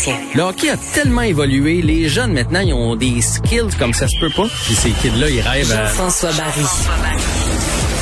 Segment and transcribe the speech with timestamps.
[0.00, 0.16] Gatien.
[0.34, 4.18] Le hockey a tellement évolué, les jeunes maintenant, ils ont des skills comme ça se
[4.18, 4.46] peut pas.
[4.64, 5.86] Puis ces kids-là, ils rêvent à...
[5.86, 6.64] Jean-François Barry.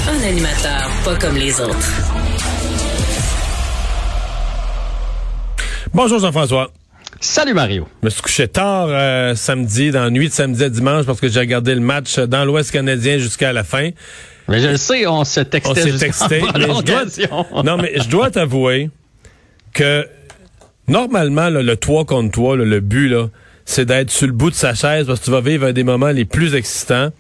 [0.09, 1.93] Un animateur pas comme les autres.
[5.93, 6.71] Bonjour Jean-François.
[7.21, 7.89] Salut Mario.
[8.03, 11.21] Je me suis couché tard euh, samedi, dans la nuit de samedi à dimanche, parce
[11.21, 13.91] que j'ai regardé le match dans l'Ouest canadien jusqu'à la fin.
[14.47, 15.71] Mais je le sais, on se textait.
[15.71, 16.43] On s'est texté.
[16.55, 18.89] Mais je dois, non, mais je dois t'avouer
[19.75, 20.07] que
[20.89, 23.29] normalement, là, le toi contre toi, là, le but, là,
[23.69, 25.85] c'est d'être sur le bout de sa chaise parce que tu vas vivre un des
[25.85, 27.11] moments les plus excitants.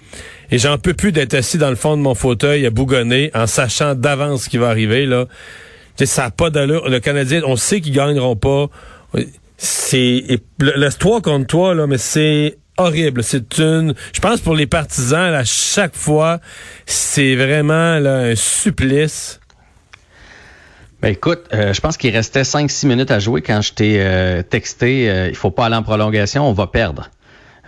[0.50, 3.46] Et j'en peux plus d'être assis dans le fond de mon fauteuil à bougonner en
[3.46, 5.04] sachant d'avance ce qui va arriver.
[5.04, 5.26] Là.
[6.02, 6.88] ça n'a pas d'allure.
[6.88, 8.68] Le Canadien, on sait qu'ils gagneront pas.
[9.58, 10.24] C'est
[10.58, 13.22] le, toi contre toi, là, mais c'est horrible.
[13.22, 13.94] C'est une.
[14.14, 16.40] Je pense pour les partisans, à chaque fois,
[16.86, 19.37] c'est vraiment là, un supplice.
[21.00, 24.42] Ben écoute, euh, je pense qu'il restait 5-6 minutes à jouer quand je t'ai euh,
[24.42, 27.10] texté euh, il faut pas aller en prolongation, on va perdre.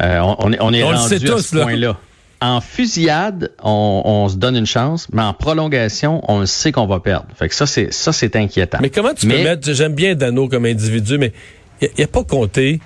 [0.00, 1.96] on, est, on est rendu à ce point-là.
[2.42, 7.26] En fusillade, on, se donne une chance, mais en prolongation, on sait qu'on va perdre.
[7.36, 8.78] Fait que ça, c'est ça, c'est inquiétant.
[8.80, 11.34] Mais comment tu peux mettre, j'aime bien Dano comme individu, mais
[11.82, 12.80] il n'a pas compté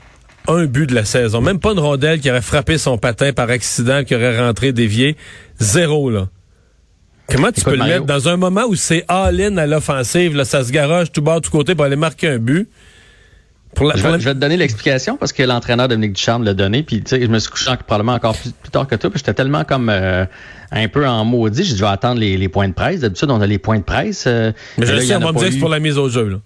[0.48, 1.40] un but de la saison.
[1.40, 5.16] Même pas une rondelle qui aurait frappé son patin par accident, qui aurait rentré dévié.
[5.58, 6.28] Zéro, là.
[7.28, 10.62] Comment tu peux le mettre dans un moment où c'est all-in à l'offensive, là, ça
[10.62, 12.68] se garoche tout bas, tout côté pour aller marquer un but?
[13.74, 16.82] Pour je, vais, te donner l'explication parce que l'entraîneur Dominique Ducharme l'a donné.
[16.82, 19.10] Puis, tu sais, je me suis couché probablement encore plus, tard que toi.
[19.10, 20.24] Puis, j'étais tellement comme euh,
[20.70, 21.64] un peu en maudit.
[21.64, 23.00] J'ai je vais attendre les, points de presse.
[23.00, 24.24] D'habitude, on a les points de presse.
[24.26, 26.28] Euh, Mais je sais, on va me dire que c'est pour la mise au jeu.
[26.28, 26.36] Là.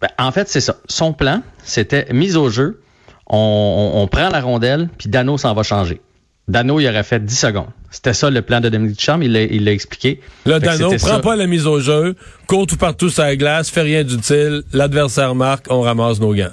[0.00, 0.76] Ben, en fait, c'est ça.
[0.88, 2.80] Son plan, c'était mise au jeu.
[3.28, 6.00] On, prend la rondelle, puis Dano s'en va changer.
[6.48, 7.68] Dano, il aurait fait 10 secondes.
[7.90, 10.20] C'était ça le plan de Dominique Ducharme, il l'a expliqué.
[10.46, 13.82] Là, Dano, prend pas la mise au jeu, court tout partout sur la glace, fait
[13.82, 16.50] rien d'utile, l'adversaire marque, on ramasse nos gants.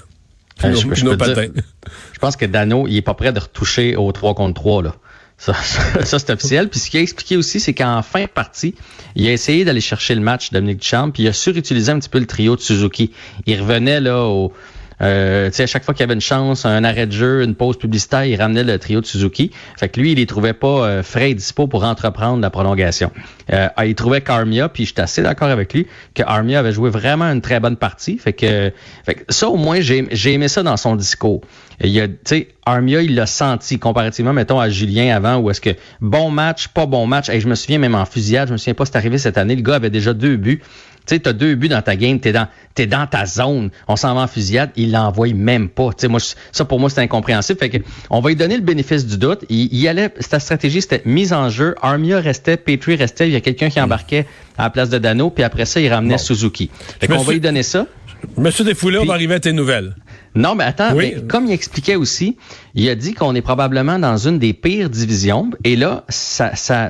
[0.63, 4.83] Euh, je, pense que Dano, il est pas prêt de retoucher au 3 contre 3,
[4.83, 4.95] là.
[5.39, 6.67] Ça, ça, c'est officiel.
[6.67, 8.75] Puis ce qu'il a expliqué aussi, c'est qu'en fin de partie,
[9.15, 12.09] il a essayé d'aller chercher le match Dominique Duchamp, puis il a surutilisé un petit
[12.09, 13.13] peu le trio de Suzuki.
[13.45, 14.51] Il revenait là au,
[15.01, 17.77] euh, à chaque fois qu'il y avait une chance, un arrêt de jeu, une pause
[17.77, 19.51] publicitaire, il ramenait le trio de Suzuki.
[19.77, 23.11] Fait que lui, il les trouvait pas euh, frais et dispo pour entreprendre la prolongation.
[23.51, 27.25] Euh, il trouvait qu'Armia, puis j'étais assez d'accord avec lui, que Armia avait joué vraiment
[27.25, 28.17] une très bonne partie.
[28.17, 28.71] Fait que,
[29.05, 31.41] fait ça, au moins, j'ai aimé ça dans son discours.
[31.81, 32.17] Il
[32.65, 35.71] Armia, il l'a senti comparativement, mettons, à Julien avant, où est-ce que
[36.01, 37.29] bon match, pas bon match.
[37.29, 39.55] Et je me souviens même en fusillade, je me souviens pas, c'est arrivé cette année,
[39.55, 40.61] le gars avait déjà deux buts.
[41.09, 43.71] Tu sais, t'as deux buts dans ta game, t'es dans, t'es dans ta zone.
[43.87, 45.89] On s'en va en fusillade, il l'envoie même pas.
[45.89, 46.19] Tu sais, moi,
[46.51, 47.57] ça pour moi c'est incompréhensible.
[47.57, 47.77] Fait que
[48.11, 49.43] on va lui donner le bénéfice du doute.
[49.49, 51.73] Il, il allait, sa stratégie c'était mise en jeu.
[51.81, 53.27] Armia restait, Petrie restait.
[53.27, 54.27] Il y a quelqu'un qui embarquait
[54.59, 56.69] à la place de Dano, puis après ça il ramenait Suzuki.
[56.99, 57.87] Fait qu'on va lui donner ça.
[58.37, 59.95] Monsieur Desfoulés, on va arriver à tes nouvelles.
[60.35, 60.95] Non, mais attends,
[61.27, 62.37] comme il expliquait aussi,
[62.75, 65.49] il a dit qu'on est probablement dans une des pires divisions.
[65.63, 66.89] Et là, ça, ça,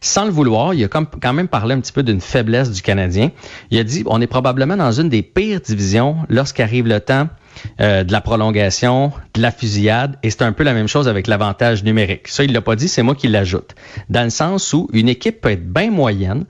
[0.00, 3.30] sans le vouloir, il a quand même parlé un petit peu d'une faiblesse du Canadien.
[3.70, 7.28] Il a dit on est probablement dans une des pires divisions lorsqu'arrive le temps
[7.80, 11.26] euh, de la prolongation, de la fusillade, et c'est un peu la même chose avec
[11.26, 12.28] l'avantage numérique.
[12.28, 13.74] Ça, il l'a pas dit, c'est moi qui l'ajoute.
[14.08, 16.44] Dans le sens où une équipe peut être bien moyenne,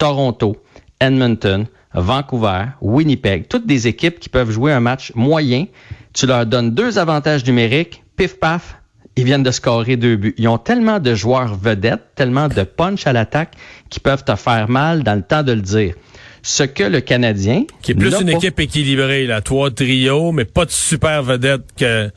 [0.00, 0.56] Toronto,
[0.98, 5.66] Edmonton, Vancouver, Winnipeg, toutes des équipes qui peuvent jouer un match moyen.
[6.14, 8.78] Tu leur donnes deux avantages numériques, pif paf,
[9.16, 10.34] ils viennent de scorer deux buts.
[10.38, 13.54] Ils ont tellement de joueurs vedettes, tellement de punch à l'attaque
[13.90, 15.94] qui peuvent te faire mal dans le temps de le dire.
[16.42, 17.64] Ce que le Canadien...
[17.82, 19.42] Qui est plus une équipe équilibrée, là.
[19.42, 22.10] Trois trios, mais pas de super vedettes que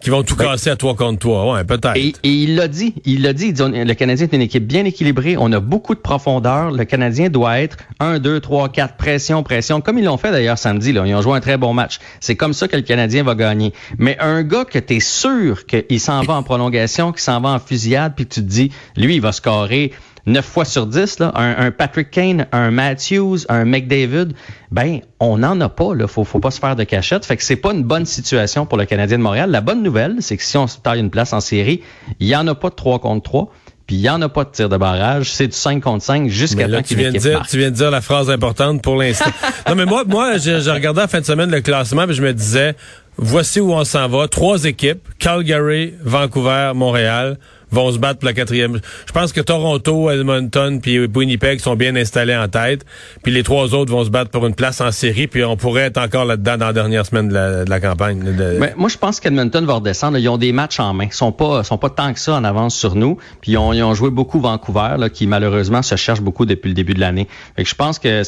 [0.00, 1.96] qui vont tout casser à toi contre toi, ouais, peut-être.
[1.96, 5.52] Et, il l'a dit, il l'a dit, le Canadien est une équipe bien équilibrée, on
[5.52, 9.98] a beaucoup de profondeur, le Canadien doit être 1, 2, 3, 4, pression, pression, comme
[9.98, 11.98] ils l'ont fait d'ailleurs samedi, là, ils ont joué un très bon match.
[12.20, 13.72] C'est comme ça que le Canadien va gagner.
[13.98, 17.50] Mais un gars que tu es sûr qu'il s'en va en prolongation, qu'il s'en va
[17.50, 19.92] en fusillade, puis tu te dis, lui, il va scorer
[20.26, 24.28] 9 fois sur 10, là, un, Patrick Kane, un Matthews, un McDavid,
[24.70, 26.06] ben, on n'en a pas, là.
[26.06, 27.24] Faut, faut pas se faire de cachette.
[27.24, 29.50] Fait que c'est pas une bonne situation pour le Canadien de Montréal.
[29.50, 31.82] La bonne nouvelle, c'est que si on se taille une place en série,
[32.18, 33.52] il y en a pas de 3 contre 3.
[33.90, 36.28] Puis il n'y en a pas de tir de barrage, c'est du 5 contre 5
[36.28, 39.32] jusqu'à temps tu viens de dire, Tu viens de dire la phrase importante pour l'instant.
[39.68, 42.32] non mais moi, moi, j'ai regardé la fin de semaine le classement, et je me
[42.32, 42.76] disais,
[43.16, 44.28] voici où on s'en va.
[44.28, 47.36] Trois équipes, Calgary, Vancouver, Montréal
[47.70, 48.80] vont se battre pour la quatrième.
[49.06, 52.84] Je pense que Toronto, Edmonton puis Winnipeg sont bien installés en tête.
[53.22, 55.26] Puis les trois autres vont se battre pour une place en série.
[55.26, 58.22] Puis on pourrait être encore là-dedans dans la dernière semaine de la, campagne.
[58.58, 60.18] Mais moi, je pense qu'Edmonton va redescendre.
[60.18, 61.06] Ils ont des matchs en main.
[61.06, 63.16] Ils sont pas, sont pas tant que ça en avance sur nous.
[63.40, 66.68] Puis ils ont, ils ont joué beaucoup Vancouver, là, qui malheureusement se cherche beaucoup depuis
[66.68, 67.26] le début de l'année.
[67.56, 68.22] je pense que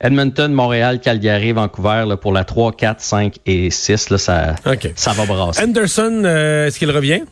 [0.00, 4.54] Edmonton, Montréal, Calgary, Vancouver là, pour la 3, 4, 5 et 6, là, ça,
[4.94, 5.62] ça va brasser.
[5.62, 7.22] Anderson, euh, est-ce qu'il revient?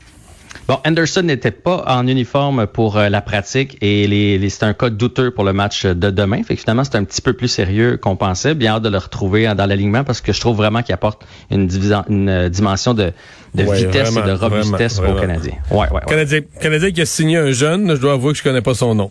[0.69, 4.91] Bon, Anderson n'était pas en uniforme pour euh, la pratique et les, c'est un cas
[4.91, 6.43] douteux pour le match de demain.
[6.43, 8.55] Fait que finalement, c'est un petit peu plus sérieux qu'on pensait.
[8.55, 11.69] Bien hâte de le retrouver dans l'alignement parce que je trouve vraiment qu'il apporte une,
[12.08, 13.12] une euh, dimension de,
[13.55, 15.55] vitesse et de robustesse aux Canadiens.
[15.70, 18.62] Ouais, ouais, Canadien, Canadien qui a signé un jeune, je dois avouer que je connais
[18.62, 19.11] pas son nom.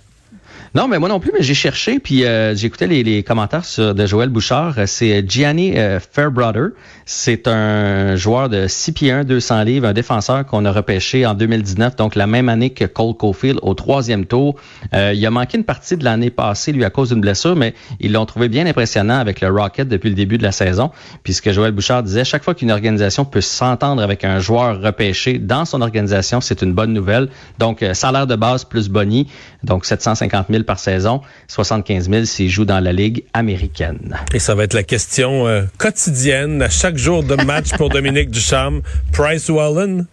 [0.76, 3.96] Non, mais moi non plus, mais j'ai cherché, puis euh, j'écoutais les, les, commentaires sur,
[3.96, 4.76] de Joël Bouchard.
[4.86, 6.70] C'est Gianni euh, Fairbrother.
[7.06, 11.34] C'est un joueur de 6 pieds 1, 200 livres, un défenseur qu'on a repêché en
[11.34, 14.58] 2019, donc la même année que Cole Caulfield au troisième tour.
[14.94, 17.74] Euh, il a manqué une partie de l'année passée, lui, à cause d'une blessure, mais
[18.00, 20.92] ils l'ont trouvé bien impressionnant avec le Rocket depuis le début de la saison.
[21.24, 24.80] Puis ce que Joël Bouchard disait, chaque fois qu'une organisation peut s'entendre avec un joueur
[24.80, 27.30] repêché dans son organisation, c'est une bonne nouvelle.
[27.58, 29.28] Donc, euh, salaire de base plus boni,
[29.64, 34.18] donc 750 000 par saison, 75 000 s'il joue dans la Ligue américaine.
[34.34, 38.30] Et ça va être la question euh, quotidienne à chaque jour de match pour Dominique
[38.30, 38.82] Ducharme.
[39.12, 40.06] Price ou Allen?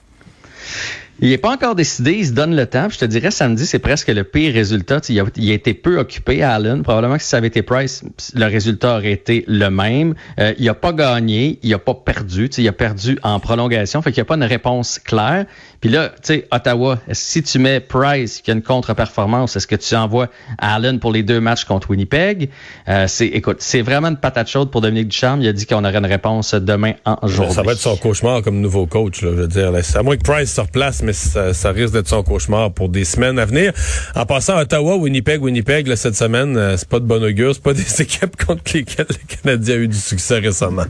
[1.21, 2.89] Il n'est pas encore décidé, il se donne le temps.
[2.91, 5.01] je te dirais, samedi, c'est presque le pire résultat.
[5.09, 6.83] Il a, il a, été peu occupé à Allen.
[6.83, 8.05] Probablement que si ça avait été Price,
[8.35, 10.15] le résultat aurait été le même.
[10.39, 12.51] Euh, il n'a pas gagné, il n'a pas perdu.
[12.59, 14.03] Il a perdu en prolongation.
[14.03, 15.47] Fait qu'il n'y a pas une réponse claire.
[15.81, 19.77] Puis là, tu sais, Ottawa, si tu mets Price qui a une contre-performance, est-ce que
[19.77, 20.29] tu envoies
[20.59, 22.51] Allen pour les deux matchs contre Winnipeg?
[22.89, 25.41] Euh, c'est, écoute, c'est vraiment une patate chaude pour Dominique Ducharme.
[25.41, 27.53] Il a dit qu'on aurait une réponse demain en journée.
[27.53, 29.23] Ça va être son cauchemar comme nouveau coach.
[29.23, 32.23] Là, je veux dire, à moins que Price se replace, mais ça, risque d'être son
[32.23, 33.73] cauchemar pour des semaines à venir.
[34.14, 37.55] En passant à Ottawa, Winnipeg, Winnipeg, cette semaine, euh, c'est pas de bon augure.
[37.55, 40.85] C'est pas des équipes contre lesquelles le Canadien a eu du succès récemment.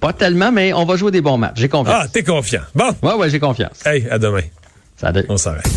[0.00, 1.56] Pas tellement, mais on va jouer des bons matchs.
[1.56, 1.96] J'ai confiance.
[1.98, 2.62] Ah, t'es confiant.
[2.74, 2.90] Bon.
[3.02, 3.84] Ouais, ouais, j'ai confiance.
[3.86, 4.42] Hey, à demain.
[4.96, 5.24] Salut.
[5.28, 5.70] On s'arrête.